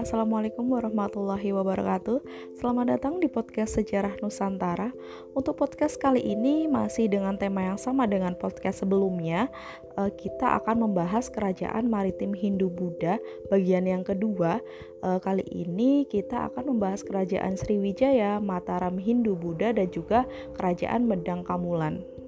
[0.00, 2.24] Assalamualaikum warahmatullahi wabarakatuh.
[2.56, 4.96] Selamat datang di podcast Sejarah Nusantara.
[5.36, 9.52] Untuk podcast kali ini masih dengan tema yang sama dengan podcast sebelumnya.
[10.00, 13.20] Eh, Kita akan membahas kerajaan maritim Hindu-Buddha
[13.52, 14.64] bagian yang kedua.
[15.04, 20.24] Eh, Kali ini kita akan membahas kerajaan Sriwijaya, Mataram Hindu-Buddha dan juga
[20.56, 22.19] kerajaan Medang Kamulan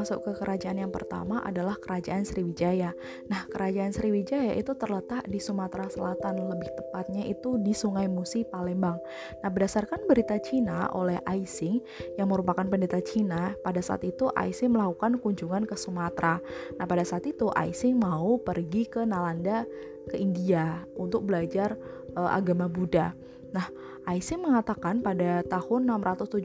[0.00, 2.96] masuk ke kerajaan yang pertama adalah kerajaan Sriwijaya.
[3.28, 8.96] Nah, kerajaan Sriwijaya itu terletak di Sumatera Selatan, lebih tepatnya itu di Sungai Musi, Palembang.
[9.44, 11.84] Nah, berdasarkan berita Cina oleh Aising
[12.16, 16.40] yang merupakan pendeta Cina, pada saat itu Aising melakukan kunjungan ke Sumatera.
[16.80, 19.68] Nah, pada saat itu Aising mau pergi ke Nalanda
[20.08, 21.76] ke India untuk belajar
[22.16, 23.12] uh, agama Buddha.
[23.52, 23.68] Nah,
[24.08, 26.40] Aising mengatakan pada tahun 671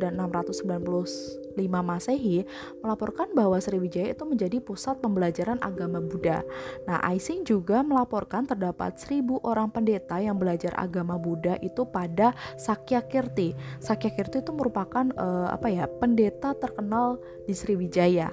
[0.00, 2.46] dan 695 Masehi
[2.80, 6.46] melaporkan bahwa Sriwijaya itu menjadi pusat pembelajaran agama Buddha.
[6.86, 13.52] Nah, Aising juga melaporkan terdapat seribu orang pendeta yang belajar agama Buddha itu pada Sakyakirti.
[13.82, 18.30] Sakyakirti itu merupakan uh, apa ya, pendeta terkenal di Sriwijaya.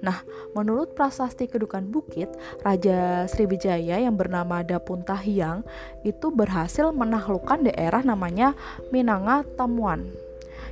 [0.00, 0.24] Nah,
[0.56, 2.32] menurut prasasti Kedukan Bukit,
[2.64, 5.60] Raja Sriwijaya yang bernama Dapuntahiang
[6.08, 8.56] itu berhasil menaklukkan daerah namanya
[8.88, 10.29] Minanga Tamuan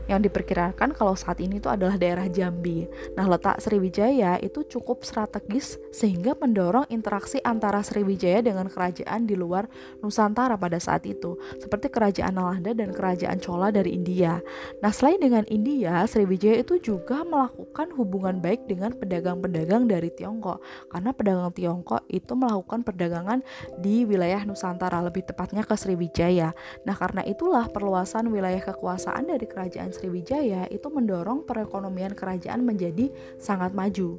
[0.08, 2.88] yang diperkirakan kalau saat ini itu adalah daerah Jambi.
[3.14, 9.68] Nah, letak Sriwijaya itu cukup strategis sehingga mendorong interaksi antara Sriwijaya dengan kerajaan di luar
[10.00, 14.40] Nusantara pada saat itu, seperti kerajaan Nalanda dan kerajaan Chola dari India.
[14.80, 21.10] Nah, selain dengan India, Sriwijaya itu juga melakukan hubungan baik dengan pedagang-pedagang dari Tiongkok, karena
[21.12, 23.44] pedagang Tiongkok itu melakukan perdagangan
[23.76, 26.56] di wilayah Nusantara, lebih tepatnya ke Sriwijaya.
[26.88, 33.74] Nah, karena itulah perluasan wilayah kekuasaan dari kerajaan Sriwijaya itu mendorong perekonomian kerajaan menjadi sangat
[33.74, 34.14] maju.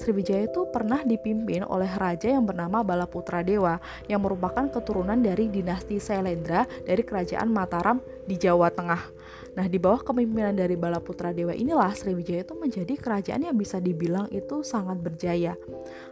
[0.00, 3.76] Sriwijaya itu pernah dipimpin oleh raja yang bernama Balaputra Dewa
[4.08, 9.19] yang merupakan keturunan dari dinasti Sailendra dari kerajaan Mataram di Jawa Tengah.
[9.58, 14.30] Nah, di bawah kepemimpinan dari Balaputra Dewa inilah Sriwijaya itu menjadi kerajaan yang bisa dibilang
[14.30, 15.58] itu sangat berjaya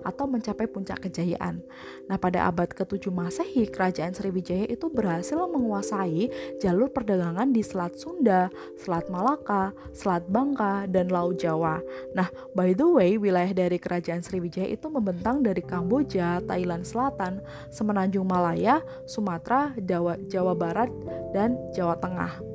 [0.02, 1.62] atau mencapai puncak kejayaan.
[2.10, 8.50] Nah, pada abad ke-7 Masehi, kerajaan Sriwijaya itu berhasil menguasai jalur perdagangan di Selat Sunda,
[8.80, 11.78] Selat Malaka, Selat Bangka, dan Laut Jawa.
[12.16, 12.26] Nah,
[12.56, 18.82] by the way, wilayah dari kerajaan Sriwijaya itu membentang dari Kamboja, Thailand Selatan, Semenanjung Malaya,
[19.06, 20.90] Sumatera, Jawa, Jawa Barat,
[21.30, 22.47] dan Jawa Tengah.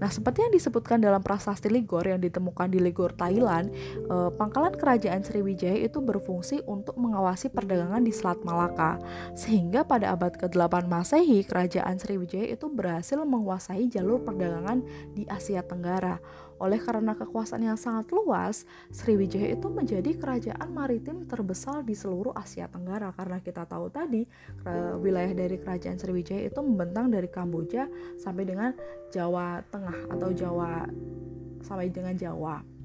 [0.00, 3.68] Nah, seperti yang disebutkan dalam prasasti Ligor yang ditemukan di Ligor, Thailand,
[4.08, 8.96] eh, pangkalan kerajaan Sriwijaya itu berfungsi untuk mengawasi perdagangan di Selat Malaka.
[9.36, 14.80] Sehingga pada abad ke-8 Masehi, kerajaan Sriwijaya itu berhasil menguasai jalur perdagangan
[15.12, 16.18] di Asia Tenggara.
[16.60, 22.68] Oleh karena kekuasaan yang sangat luas, Sriwijaya itu menjadi kerajaan maritim terbesar di seluruh Asia
[22.68, 24.28] Tenggara karena kita tahu tadi
[25.00, 27.88] wilayah dari kerajaan Sriwijaya itu membentang dari Kamboja
[28.20, 28.76] sampai dengan
[29.08, 30.84] Jawa Tengah atau Jawa
[31.64, 32.79] sampai dengan Jawa.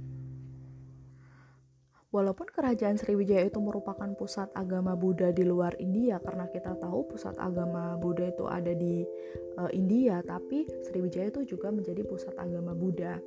[2.16, 7.36] Walaupun kerajaan Sriwijaya itu merupakan pusat agama Buddha di luar India karena kita tahu pusat
[7.36, 9.04] agama Buddha itu ada di
[9.60, 13.20] uh, India, tapi Sriwijaya itu juga menjadi pusat agama Buddha.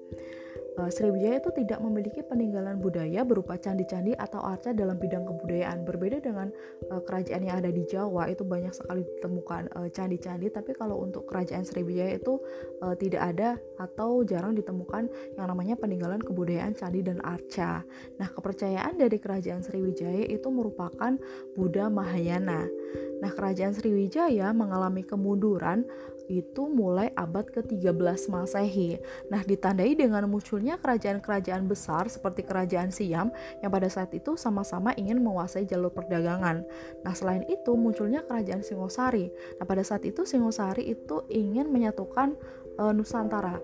[0.78, 5.82] Uh, Sriwijaya itu tidak memiliki peninggalan budaya berupa candi-candi atau arca dalam bidang kebudayaan.
[5.82, 6.54] Berbeda dengan
[6.94, 11.66] uh, kerajaan yang ada di Jawa itu banyak sekali ditemukan candi-candi, tapi kalau untuk kerajaan
[11.66, 12.38] Sriwijaya itu
[12.78, 17.82] uh, tidak ada atau jarang ditemukan yang namanya peninggalan kebudayaan candi dan arca.
[18.22, 21.18] Nah, kepercayaan dari kerajaan Sriwijaya itu merupakan
[21.58, 22.70] Buddha Mahayana.
[23.18, 25.82] Nah, kerajaan Sriwijaya mengalami kemunduran
[26.28, 29.00] itu mulai abad ke-13 Masehi.
[29.32, 33.32] Nah, ditandai dengan munculnya kerajaan-kerajaan besar seperti kerajaan Siam
[33.64, 36.62] yang pada saat itu sama-sama ingin menguasai jalur perdagangan.
[37.02, 39.32] Nah, selain itu munculnya kerajaan Singosari.
[39.56, 42.36] Nah, pada saat itu Singosari itu ingin menyatukan
[42.76, 43.56] e, Nusantara.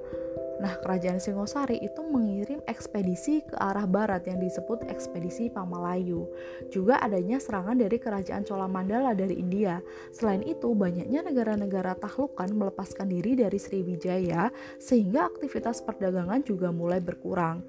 [0.63, 6.31] Nah, kerajaan Singosari itu mengirim ekspedisi ke arah barat yang disebut ekspedisi Pamalayu.
[6.71, 9.83] Juga adanya serangan dari kerajaan Cholamandala dari India.
[10.15, 17.67] Selain itu, banyaknya negara-negara tahlukan melepaskan diri dari Sriwijaya sehingga aktivitas perdagangan juga mulai berkurang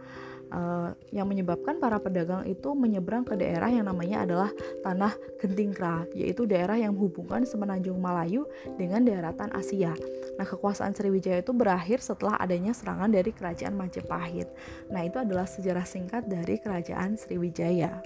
[0.52, 4.50] uh, yang menyebabkan para pedagang itu menyeberang ke daerah yang namanya adalah
[4.84, 8.46] tanah Gentingkra, yaitu daerah yang menghubungkan semenanjung Malayu
[8.76, 9.94] dengan daratan Asia.
[10.36, 14.50] Nah, kekuasaan Sriwijaya itu berakhir setelah adanya serangan dari kerajaan Majapahit.
[14.92, 18.04] Nah, itu adalah sejarah singkat dari kerajaan Sriwijaya.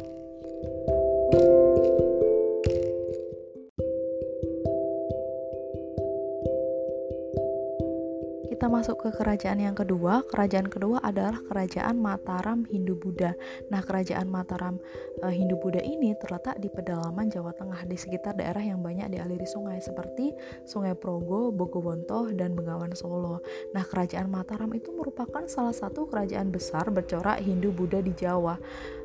[0.59, 0.98] kita
[8.79, 10.23] masuk ke kerajaan yang kedua.
[10.31, 13.35] Kerajaan kedua adalah Kerajaan Mataram Hindu-Buddha.
[13.67, 14.79] Nah, Kerajaan Mataram
[15.19, 19.83] e, Hindu-Buddha ini terletak di pedalaman Jawa Tengah di sekitar daerah yang banyak dialiri sungai
[19.83, 20.31] seperti
[20.63, 23.43] Sungai Progo, Bogowonto, dan Bengawan Solo.
[23.75, 28.55] Nah, Kerajaan Mataram itu merupakan salah satu kerajaan besar bercorak Hindu-Buddha di Jawa.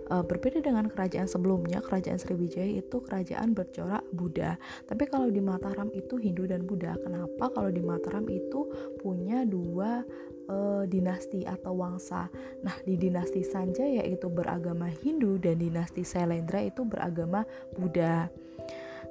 [0.04, 4.60] E, berbeda dengan kerajaan sebelumnya, kerajaan Sriwijaya itu kerajaan bercorak Buddha.
[4.84, 6.96] Tapi kalau di Mataram itu Hindu dan Buddha.
[7.00, 7.48] Kenapa?
[7.52, 8.68] Kalau di Mataram itu
[9.00, 10.04] punya dua
[10.48, 10.56] e,
[10.88, 12.28] dinasti atau wangsa.
[12.60, 18.28] Nah, di dinasti Sanjaya itu beragama Hindu dan dinasti Sailendra itu beragama Buddha.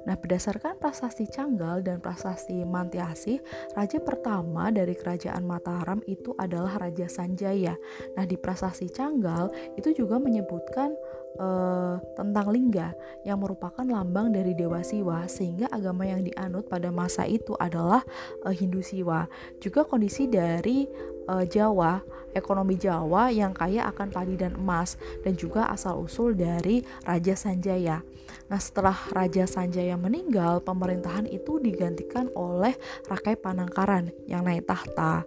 [0.04, 3.40] Nah, berdasarkan prasasti Canggal dan prasasti Mantiasi,
[3.72, 7.76] raja pertama dari kerajaan Mataram itu adalah Raja Sanjaya.
[8.16, 9.48] Nah, di prasasti Canggal
[9.80, 10.92] itu juga menyebutkan
[11.40, 12.92] uh, tentang lingga
[13.26, 18.04] yang merupakan lambang dari Dewa Siwa sehingga agama yang dianut pada masa itu adalah
[18.44, 19.26] uh, Hindu Siwa.
[19.58, 20.86] Juga kondisi dari
[21.28, 22.02] uh, Jawa,
[22.34, 28.02] ekonomi Jawa yang kaya akan padi dan emas dan juga asal usul dari Raja Sanjaya.
[28.50, 32.76] Nah, setelah Raja Sanjaya meninggal, pemerintahan itu digantikan oleh
[33.08, 35.24] Rakai Panangkaran yang naik tahta.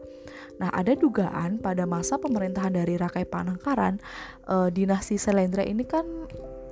[0.57, 4.01] Nah, ada dugaan pada masa pemerintahan dari Rakai Panangkaran,
[4.49, 6.05] eh, dinasti Selendra ini kan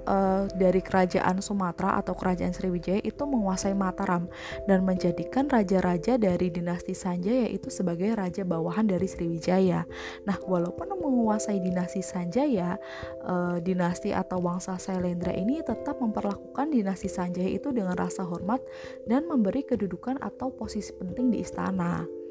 [0.05, 4.29] uh, dari kerajaan Sumatera atau kerajaan Sriwijaya itu menguasai Mataram
[4.65, 9.83] dan menjadikan raja-raja dari dinasti Sanjaya itu sebagai raja bawahan dari Sriwijaya.
[10.25, 12.81] Nah, walaupun menguasai dinasti Sanjaya,
[13.25, 18.61] uh, dinasti atau wangsa Sailendra ini tetap memperlakukan dinasti Sanjaya itu dengan rasa hormat
[19.05, 22.24] dan memberi kedudukan atau posisi penting di istana.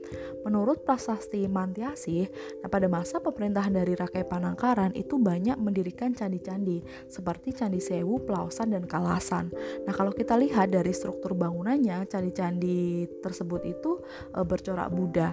[0.44, 2.28] Menurut prasasti Mantiasi,
[2.60, 8.76] nah pada masa pemerintahan dari Rakai Panangkaran itu banyak mendirikan candi-candi seperti Candi Sewu, Pelausan,
[8.76, 9.48] dan Kalasan.
[9.88, 14.04] Nah kalau kita lihat dari struktur bangunannya, candi-candi tersebut itu
[14.36, 15.32] e, bercorak Buddha.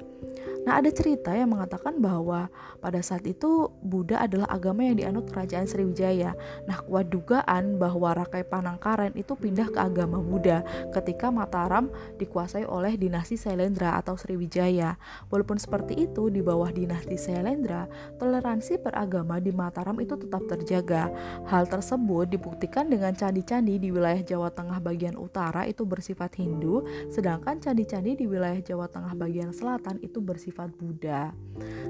[0.64, 2.48] Nah ada cerita yang mengatakan bahwa
[2.80, 6.40] pada saat itu Buddha adalah agama yang dianut kerajaan Sriwijaya.
[6.72, 10.64] Nah kuat dugaan bahwa Rakai Panangkaran itu pindah ke agama Buddha
[10.96, 14.61] ketika Mataram dikuasai oleh dinasti Sailendra atau Sriwijaya.
[15.31, 21.10] Walaupun seperti itu, di bawah dinasti Sailendra, toleransi beragama di Mataram itu tetap terjaga.
[21.48, 27.58] Hal tersebut dibuktikan dengan candi-candi di wilayah Jawa Tengah bagian utara itu bersifat Hindu, sedangkan
[27.58, 31.31] candi-candi di wilayah Jawa Tengah bagian selatan itu bersifat Buddha.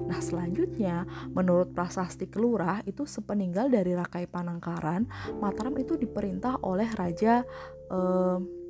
[0.05, 5.07] Nah, selanjutnya, menurut prasasti Kelurah itu sepeninggal dari Rakai Panangkaran,
[5.39, 7.43] Mataram itu diperintah oleh Raja
[7.89, 8.60] eh,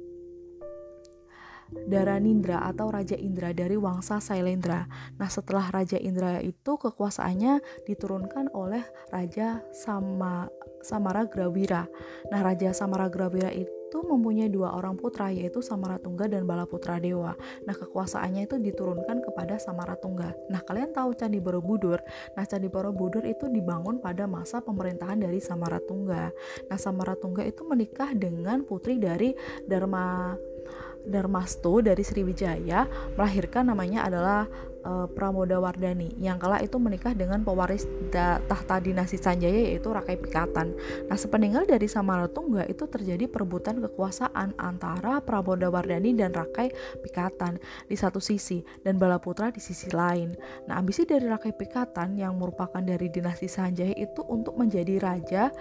[1.72, 4.86] Daranindra atau Raja Indra dari Wangsa Sailendra.
[5.16, 10.52] Nah, setelah Raja Indra itu kekuasaannya diturunkan oleh Raja Sama
[10.82, 11.88] Samaragrawira.
[12.34, 17.38] Nah, Raja Samaragrawira itu mempunyai dua orang putra yaitu Samaratungga dan Balaputra Dewa.
[17.68, 20.50] Nah, kekuasaannya itu diturunkan kepada Samaratungga.
[20.50, 22.02] Nah, kalian tahu Candi Borobudur?
[22.36, 26.24] Nah, Candi Borobudur itu dibangun pada masa pemerintahan dari Samaratungga.
[26.68, 29.36] Nah, Samaratungga itu menikah dengan putri dari
[29.68, 30.34] Dharma
[31.06, 32.86] Darmasto dari Sriwijaya
[33.18, 34.46] melahirkan namanya adalah
[34.86, 40.18] uh, Pramoda Wardani yang kala itu menikah dengan pewaris da, tahta dinasti Sanjaya yaitu Rakai
[40.18, 40.74] Pikatan.
[41.08, 47.96] Nah, sepeninggal dari Samaratungga itu terjadi perebutan kekuasaan antara Pramoda Wardani dan Rakai Pikatan di
[47.98, 50.34] satu sisi dan Balaputra di sisi lain.
[50.70, 55.54] Nah, ambisi dari Rakai Pikatan yang merupakan dari dinasti Sanjaya itu untuk menjadi raja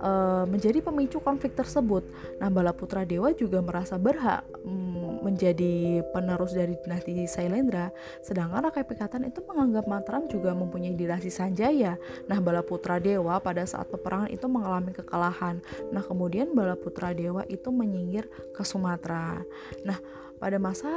[0.00, 2.02] uh, menjadi pemicu konflik tersebut.
[2.40, 7.92] Nah, Bala Putra Dewa juga merasa berhak um, menjadi penerus dari dinasti Sailendra,
[8.24, 12.00] sedangkan Rakai Pikatan itu menganggap Mataram juga mempunyai dinasti Sanjaya.
[12.26, 15.60] Nah, Bala Putra Dewa pada saat peperangan itu mengalami kekalahan.
[15.92, 18.26] Nah, kemudian Bala Putra Dewa itu menyingkir
[18.56, 19.44] ke Sumatera.
[19.84, 20.00] Nah,
[20.40, 20.88] pada masa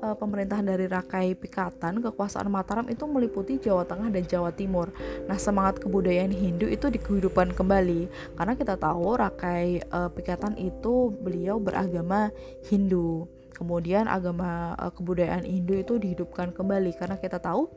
[0.00, 4.88] uh, pemerintahan dari Rakai Pikatan, kekuasaan Mataram itu meliputi Jawa Tengah dan Jawa Timur.
[5.28, 8.08] Nah, semangat kebudayaan Hindu itu dikehidupkan kembali
[8.40, 12.32] karena kita tahu Rakai uh, Pikatan itu beliau beragama
[12.72, 13.35] Hindu.
[13.56, 17.72] Kemudian agama uh, kebudayaan Hindu itu dihidupkan kembali karena kita tahu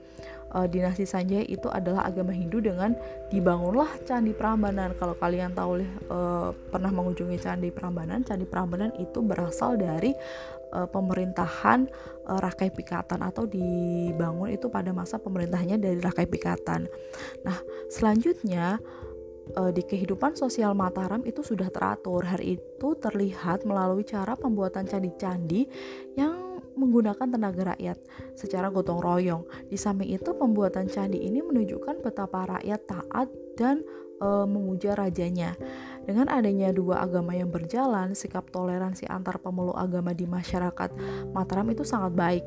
[0.52, 3.00] uh, dinasti Sanjaya itu adalah agama Hindu dengan
[3.32, 4.92] dibangunlah Candi Prambanan.
[5.00, 5.80] Kalau kalian tahu
[6.12, 10.12] uh, pernah mengunjungi Candi Prambanan, Candi Prambanan itu berasal dari
[10.76, 11.88] uh, pemerintahan
[12.28, 16.92] uh, Rakai Pikatan atau dibangun itu pada masa pemerintahannya dari Rakai Pikatan.
[17.48, 17.58] Nah,
[17.88, 18.84] selanjutnya
[19.58, 22.26] uh, di kehidupan sosial Mataram itu sudah teratur.
[22.26, 25.66] Hari itu terlihat melalui cara pembuatan candi-candi
[26.14, 27.98] yang menggunakan tenaga rakyat
[28.40, 29.44] secara gotong royong.
[29.68, 33.28] Di samping itu, pembuatan candi ini menunjukkan betapa rakyat taat
[33.60, 33.84] dan
[34.24, 35.60] e, memuja rajanya.
[36.08, 40.90] Dengan adanya dua agama yang berjalan, sikap toleransi antar pemeluk agama di masyarakat
[41.36, 42.46] Mataram itu sangat baik,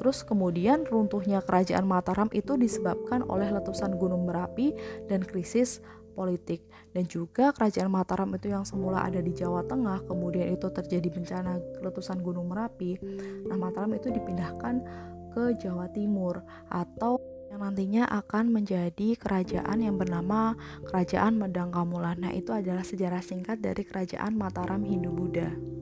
[0.00, 4.72] Terus kemudian runtuhnya kerajaan Mataram itu disebabkan oleh letusan Gunung Merapi
[5.06, 10.52] dan krisis politik dan juga kerajaan Mataram itu yang semula ada di Jawa Tengah kemudian
[10.52, 13.00] itu terjadi bencana letusan Gunung Merapi
[13.48, 14.84] nah Mataram itu dipindahkan
[15.32, 17.18] ke Jawa Timur atau
[17.52, 20.56] yang nantinya akan menjadi kerajaan yang bernama
[20.88, 22.16] Kerajaan Medang Kamulan.
[22.16, 25.81] Nah, itu adalah sejarah singkat dari Kerajaan Mataram Hindu-Buddha.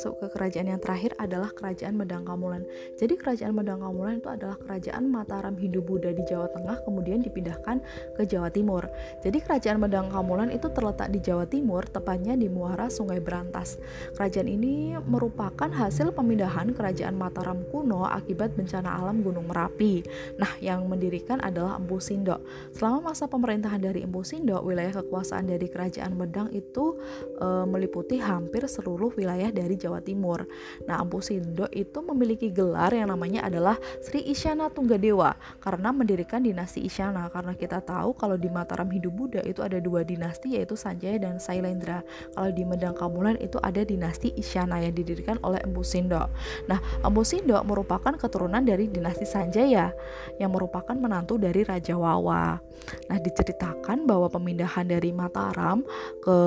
[0.00, 2.64] masuk ke kerajaan yang terakhir adalah kerajaan Medang Kamulan.
[2.96, 7.84] Jadi kerajaan Medang Kamulan itu adalah kerajaan Mataram Hindu-Buddha di Jawa Tengah kemudian dipindahkan
[8.16, 8.88] ke Jawa Timur.
[9.20, 13.76] Jadi kerajaan Medang Kamulan itu terletak di Jawa Timur, tepatnya di muara Sungai Berantas.
[14.16, 20.00] Kerajaan ini merupakan hasil pemindahan kerajaan Mataram kuno akibat bencana alam Gunung Merapi.
[20.40, 22.40] Nah, yang mendirikan adalah Empu Sindok.
[22.72, 26.96] Selama masa pemerintahan dari Empu Sindok, wilayah kekuasaan dari kerajaan Medang itu
[27.36, 30.46] e, meliputi hampir seluruh wilayah dari Jawa Timur.
[30.86, 36.86] Nah, Empu Sindo itu memiliki gelar yang namanya adalah Sri Isyana Tunggadewa karena mendirikan dinasti
[36.86, 37.26] Isyana.
[37.34, 41.42] Karena kita tahu kalau di Mataram Hindu Buddha itu ada dua dinasti yaitu Sanjaya dan
[41.42, 42.06] Sailendra.
[42.38, 46.30] Kalau di Medang Kamulan itu ada dinasti Isyana yang didirikan oleh Empu Sindo.
[46.70, 49.90] Nah, Empu Sindo merupakan keturunan dari dinasti Sanjaya
[50.38, 52.60] yang merupakan menantu dari Raja Wawa.
[53.08, 55.80] Nah, diceritakan bahwa pemindahan dari Mataram
[56.20, 56.38] ke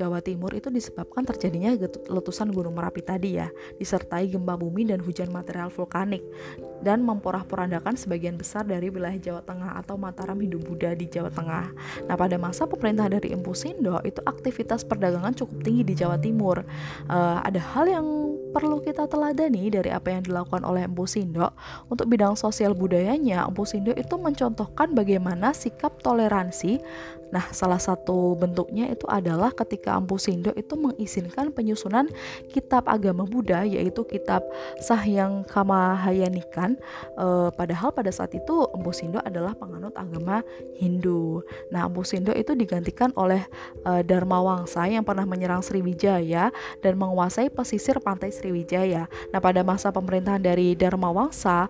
[0.00, 1.76] Jawa Timur itu disebabkan terjadinya
[2.08, 6.24] letusan Gunung Merapi tadi ya, disertai gempa bumi dan hujan material vulkanik
[6.80, 11.76] dan memporak-porandakan sebagian besar dari wilayah Jawa Tengah atau Mataram Hindu Buddha di Jawa Tengah.
[12.08, 16.64] Nah, pada masa pemerintah dari Empu Sindo itu aktivitas perdagangan cukup tinggi di Jawa Timur.
[17.04, 18.06] Uh, ada hal yang
[18.50, 21.54] perlu kita teladani dari apa yang dilakukan oleh Empu Sindo
[21.86, 23.46] untuk bidang sosial budayanya.
[23.46, 26.82] Empu Sindo itu mencontohkan bagaimana sikap toleransi
[27.30, 32.10] Nah, salah satu bentuknya itu adalah ketika Ampu Sindo itu mengizinkan penyusunan
[32.50, 34.42] kitab agama Buddha yaitu kitab
[34.82, 36.74] Sahyang Kamahayanikan
[37.14, 40.42] e, padahal pada saat itu Ampu Sindo adalah penganut agama
[40.74, 41.46] Hindu.
[41.70, 43.46] Nah, Ampu Sindo itu digantikan oleh
[43.86, 46.50] e, Dharma Wangsa yang pernah menyerang Sriwijaya
[46.82, 49.04] dan menguasai pesisir pantai Sriwijaya.
[49.28, 51.68] Nah, pada masa pemerintahan dari Dharma Wangsa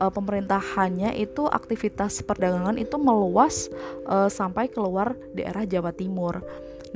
[0.00, 3.68] uh, pemerintahannya itu aktivitas perdagangan itu meluas
[4.08, 6.40] uh, sampai keluar daerah Jawa Timur.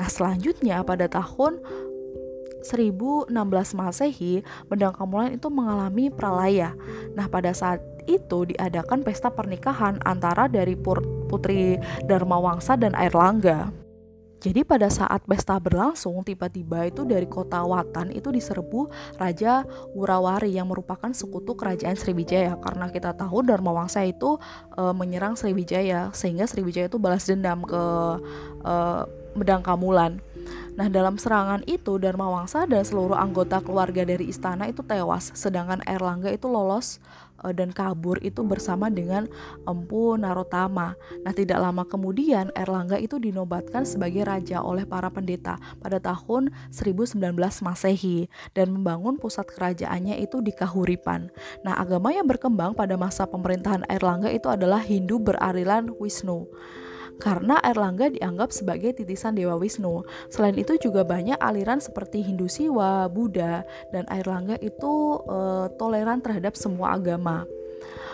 [0.01, 1.61] Nah, selanjutnya pada tahun
[2.63, 3.31] 1016
[3.79, 6.75] Masehi, Medang Kamulan itu mengalami pralaya.
[7.15, 7.79] Nah, pada saat
[8.09, 10.75] itu diadakan pesta pernikahan antara dari
[11.29, 11.77] Putri
[12.09, 13.88] Dharma Wangsa dan Airlangga.
[14.39, 18.87] Jadi pada saat pesta berlangsung, tiba-tiba itu dari kota Watan itu diserbu
[19.19, 19.67] Raja
[19.99, 22.55] Wurawari yang merupakan sekutu kerajaan Sriwijaya.
[22.63, 24.39] Karena kita tahu Dharma Wangsa itu
[24.79, 27.83] e, menyerang Sriwijaya, sehingga Sriwijaya itu balas dendam ke
[28.63, 28.75] e,
[29.35, 30.23] Medang Kamulan.
[30.79, 35.83] Nah, dalam serangan itu Dharma Wangsa dan seluruh anggota keluarga dari istana itu tewas, sedangkan
[35.83, 37.03] Erlangga itu lolos
[37.43, 39.27] uh, dan kabur itu bersama dengan
[39.65, 40.95] Empu Narotama.
[41.23, 47.19] Nah, tidak lama kemudian Erlangga itu dinobatkan sebagai raja oleh para pendeta pada tahun 1019
[47.63, 51.31] Masehi dan membangun pusat kerajaannya itu di Kahuripan.
[51.63, 56.49] Nah, agama yang berkembang pada masa pemerintahan Erlangga itu adalah Hindu berarilan Wisnu
[57.19, 60.07] karena Erlangga dianggap sebagai titisan Dewa Wisnu.
[60.31, 65.39] Selain itu juga banyak aliran seperti Hindu Siwa, Buddha, dan Erlangga itu e,
[65.77, 67.45] toleran terhadap semua agama.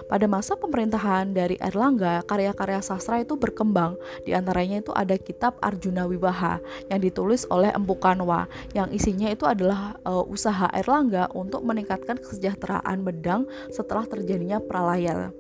[0.05, 3.97] Pada masa pemerintahan dari Erlangga, karya-karya sastra itu berkembang.
[4.29, 6.61] Di antaranya itu ada kitab Arjuna Wiwaha
[6.93, 8.45] yang ditulis oleh Empu Kanwa,
[8.77, 15.33] yang isinya itu adalah e, usaha Erlangga untuk meningkatkan kesejahteraan bedang setelah terjadinya pralaya.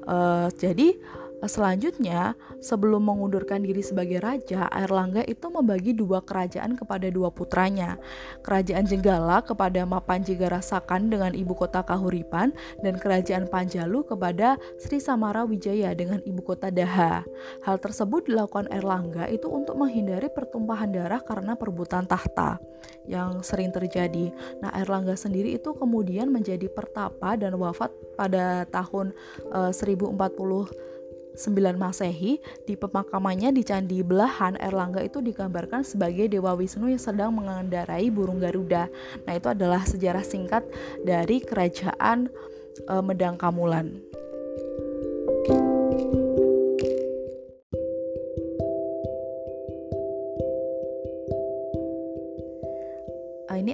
[0.00, 0.96] Uh, jadi
[1.40, 7.96] Selanjutnya, sebelum mengundurkan diri sebagai raja, Airlangga itu membagi dua kerajaan kepada dua putranya.
[8.44, 12.52] Kerajaan Jenggala kepada Mapanjigara Sakan dengan ibu kota Kahuripan
[12.84, 17.24] dan kerajaan Panjalu kepada Sri Samara Wijaya dengan ibu kota Daha.
[17.64, 22.60] Hal tersebut dilakukan Erlangga itu untuk menghindari pertumpahan darah karena perebutan tahta
[23.08, 24.28] yang sering terjadi.
[24.60, 27.88] Nah, Erlangga sendiri itu kemudian menjadi pertapa dan wafat
[28.20, 29.16] pada tahun
[29.56, 30.99] uh, 1040
[31.40, 32.36] 9 Masehi,
[32.68, 38.36] di pemakamannya di Candi Belahan, Erlangga itu digambarkan sebagai Dewa Wisnu yang sedang mengendarai burung
[38.36, 38.92] Garuda.
[39.24, 40.68] Nah, itu adalah sejarah singkat
[41.00, 42.28] dari kerajaan
[42.84, 44.09] e, Medang Kamulan.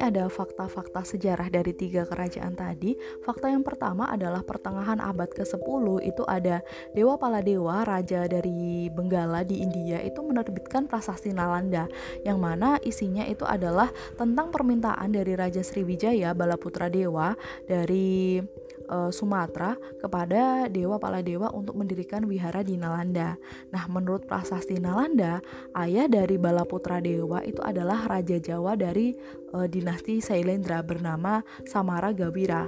[0.07, 2.95] Ada fakta-fakta sejarah dari tiga kerajaan tadi.
[3.27, 6.63] Fakta yang pertama adalah pertengahan abad ke-10 itu ada
[6.95, 11.91] Dewa Paladewa, raja dari Benggala di India itu menerbitkan prasasti Nalanda
[12.23, 17.35] yang mana isinya itu adalah tentang permintaan dari Raja Sriwijaya Balaputra Dewa
[17.67, 18.39] dari
[18.89, 23.39] uh, Sumatera kepada Dewa Paladewa untuk mendirikan wihara di Nalanda.
[23.71, 25.43] Nah, menurut prasasti Nalanda,
[25.77, 29.15] ayah dari Balaputra Dewa itu adalah raja Jawa dari
[29.55, 32.67] uh, dinasti Sailendra bernama Samara Gawira.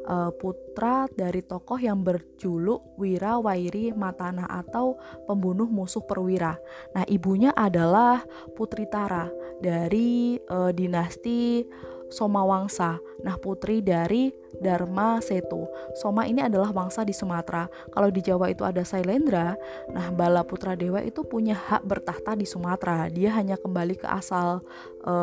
[0.00, 4.98] Uh, putra dari tokoh yang berjuluk Wira Wairi Matana atau
[5.28, 6.58] pembunuh musuh perwira.
[6.96, 8.24] Nah, ibunya adalah
[8.56, 11.62] Putri Tara dari uh, dinasti
[12.10, 12.98] Somawangsa.
[13.24, 15.64] Nah, putri dari Dharma Setu.
[15.96, 17.70] Soma ini adalah wangsa di Sumatera.
[17.94, 19.56] Kalau di Jawa itu ada Sailendra,
[19.88, 23.08] nah Bala Putra Dewa itu punya hak bertahta di Sumatera.
[23.08, 24.60] Dia hanya kembali ke asal
[25.00, 25.14] e,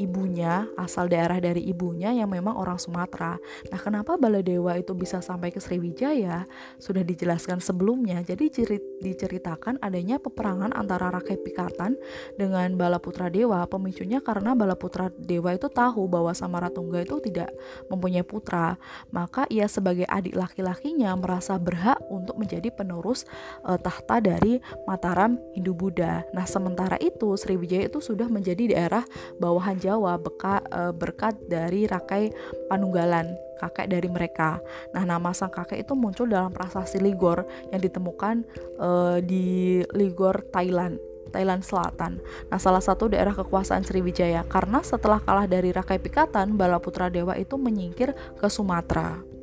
[0.00, 3.36] ibunya, asal daerah dari ibunya yang memang orang Sumatera.
[3.70, 6.46] Nah, kenapa Bala Dewa itu bisa sampai ke Sriwijaya?
[6.78, 8.22] Sudah dijelaskan sebelumnya.
[8.22, 11.98] Jadi cerit, diceritakan adanya peperangan antara Rakai Pikatan
[12.38, 13.66] dengan Bala Putra Dewa.
[13.66, 17.50] Pemicunya karena Bala Putra Dewa itu tahu bahwa Samaratungga itu tidak
[17.88, 18.74] mempunyai putra
[19.10, 23.26] maka ia sebagai adik laki-lakinya merasa berhak untuk menjadi penerus
[23.66, 26.24] uh, tahta dari Mataram Hindu Buddha.
[26.32, 29.04] Nah, sementara itu Sriwijaya itu sudah menjadi daerah
[29.38, 32.30] bawahan Jawa beka, uh, berkat dari Rakai
[32.70, 34.58] Panunggalan kakek dari mereka.
[34.92, 38.44] Nah, nama sang kakek itu muncul dalam prasasti Ligor yang ditemukan
[38.76, 41.00] uh, di Ligor, Thailand.
[41.34, 42.22] Thailand Selatan.
[42.46, 47.58] Nah, salah satu daerah kekuasaan Sriwijaya karena setelah kalah dari Rakai Pikatan, Balaputra Dewa itu
[47.58, 49.33] menyingkir ke Sumatera.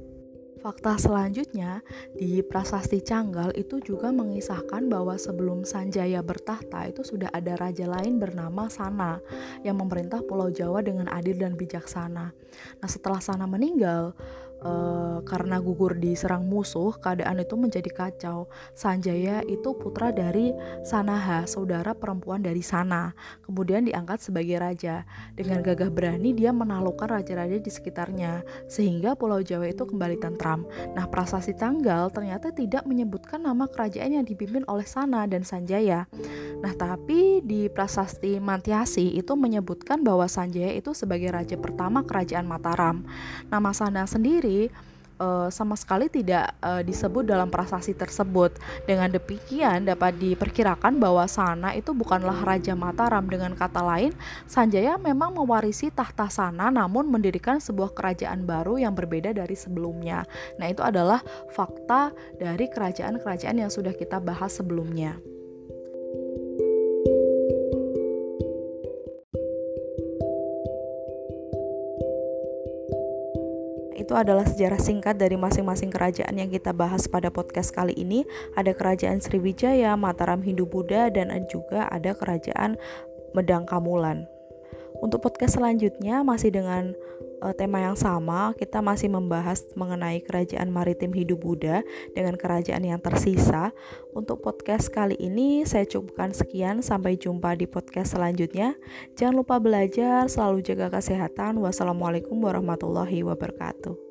[0.61, 1.81] Fakta selanjutnya,
[2.13, 8.21] di Prasasti Canggal itu juga mengisahkan bahwa sebelum Sanjaya bertahta itu sudah ada raja lain
[8.21, 9.17] bernama Sana
[9.65, 12.29] yang memerintah Pulau Jawa dengan adil dan bijaksana.
[12.77, 14.13] Nah, setelah Sana meninggal,
[14.61, 18.49] uh, karena gugur diserang musuh, keadaan itu menjadi kacau.
[18.77, 20.53] Sanjaya itu putra dari
[20.85, 23.13] Sanaha, saudara perempuan dari Sana.
[23.45, 25.03] Kemudian diangkat sebagai raja.
[25.33, 30.65] Dengan gagah berani dia menaklukkan raja-raja di sekitarnya, sehingga Pulau Jawa itu kembali tentram.
[30.93, 36.09] Nah, prasasti Tanggal ternyata tidak menyebutkan nama kerajaan yang dipimpin oleh Sana dan Sanjaya.
[36.61, 43.05] Nah, tapi di prasasti Mantiasi itu menyebutkan bahwa Sanjaya itu sebagai raja pertama kerajaan Mataram.
[43.49, 44.50] Nama Sana sendiri
[45.21, 48.57] uh, sama sekali tidak uh, disebut dalam prasasti tersebut.
[48.89, 53.23] Dengan demikian dapat diperkirakan bahwa Sana itu bukanlah Raja Mataram.
[53.29, 54.11] Dengan kata lain,
[54.49, 60.25] Sanjaya memang mewarisi tahta Sana namun mendirikan sebuah kerajaan baru yang berbeda dari sebelumnya.
[60.57, 61.21] Nah, itu adalah
[61.53, 62.09] fakta
[62.41, 65.21] dari kerajaan-kerajaan yang sudah kita bahas sebelumnya.
[74.01, 78.25] Itu adalah sejarah singkat dari masing-masing kerajaan yang kita bahas pada podcast kali ini.
[78.57, 82.81] Ada kerajaan Sriwijaya, Mataram Hindu Buddha, dan juga ada kerajaan
[83.37, 84.25] Medang Kamulan.
[85.01, 86.93] Untuk podcast selanjutnya masih dengan
[87.41, 91.81] uh, tema yang sama, kita masih membahas mengenai kerajaan maritim hidup Buddha
[92.13, 93.73] dengan kerajaan yang tersisa.
[94.13, 98.77] Untuk podcast kali ini saya cukupkan sekian, sampai jumpa di podcast selanjutnya.
[99.17, 101.57] Jangan lupa belajar, selalu jaga kesehatan.
[101.57, 104.10] Wassalamualaikum warahmatullahi wabarakatuh.